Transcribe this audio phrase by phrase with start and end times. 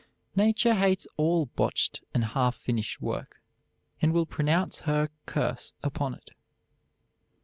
[0.35, 3.39] Nature hates all botched and half finished work,
[4.01, 6.31] and will pronounce her curse upon it.